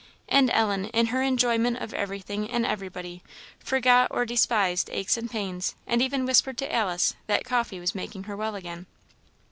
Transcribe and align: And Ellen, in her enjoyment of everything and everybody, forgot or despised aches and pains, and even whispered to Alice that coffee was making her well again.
And 0.27 0.49
Ellen, 0.49 0.85
in 0.85 1.05
her 1.13 1.21
enjoyment 1.21 1.77
of 1.77 1.93
everything 1.93 2.49
and 2.49 2.65
everybody, 2.65 3.21
forgot 3.59 4.07
or 4.09 4.25
despised 4.25 4.89
aches 4.91 5.15
and 5.15 5.29
pains, 5.29 5.75
and 5.85 6.01
even 6.01 6.25
whispered 6.25 6.57
to 6.57 6.73
Alice 6.73 7.13
that 7.27 7.45
coffee 7.45 7.79
was 7.79 7.93
making 7.93 8.23
her 8.23 8.35
well 8.35 8.55
again. 8.55 8.87